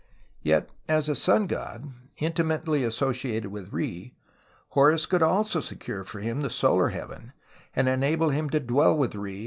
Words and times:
Yet 0.41 0.67
as 0.89 1.07
a 1.07 1.15
sun 1.15 1.45
god, 1.45 1.87
intimately 2.17 2.83
associated 2.83 3.51
with 3.51 3.71
Re, 3.71 4.15
Horus 4.69 5.05
could 5.05 5.21
also 5.21 5.59
secure 5.61 6.03
for 6.03 6.21
him 6.21 6.41
the 6.41 6.49
solar 6.49 6.89
heaven 6.89 7.33
and 7.75 7.87
enable 7.87 8.29
him 8.31 8.49
to 8.49 8.59
dwell 8.59 8.97
with 8.97 9.13
Re. 9.13 9.39